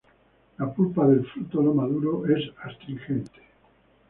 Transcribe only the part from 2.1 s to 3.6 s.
es astringente.